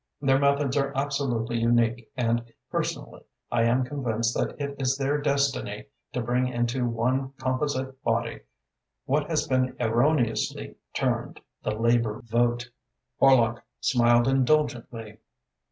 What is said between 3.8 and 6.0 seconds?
convinced that it is their destiny